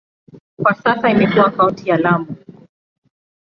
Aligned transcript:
Kwa 0.57 0.73
sasa 0.73 1.09
imekuwa 1.09 1.51
kaunti 1.51 1.89
ya 1.89 1.97
Lamu. 1.97 2.35